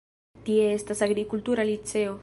Tie 0.47 0.63
estas 0.77 1.05
agrikultura 1.09 1.69
liceo. 1.73 2.19